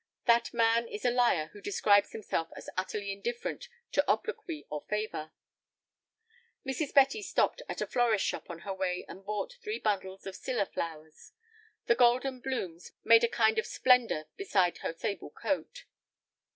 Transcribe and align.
That 0.25 0.51
man 0.51 0.87
is 0.87 1.05
a 1.05 1.11
liar 1.11 1.51
who 1.53 1.61
describes 1.61 2.09
himself 2.11 2.49
as 2.55 2.71
utterly 2.75 3.11
indifferent 3.11 3.69
to 3.91 4.03
obloquy 4.11 4.65
or 4.67 4.81
favor. 4.89 5.31
Mrs. 6.65 6.91
Betty 6.91 7.21
stopped 7.21 7.61
at 7.69 7.81
a 7.81 7.85
florist's 7.85 8.27
shop 8.27 8.49
on 8.49 8.61
her 8.61 8.73
way 8.73 9.05
and 9.07 9.23
bought 9.23 9.59
three 9.61 9.77
bundles 9.77 10.25
of 10.25 10.35
Scilla 10.35 10.65
flowers. 10.65 11.33
The 11.85 11.93
golden 11.93 12.39
blooms 12.39 12.93
made 13.03 13.23
a 13.23 13.27
kind 13.27 13.59
of 13.59 13.67
splendor 13.67 14.25
beside 14.37 14.79
her 14.79 14.91
sable 14.91 15.29
coat. 15.29 15.85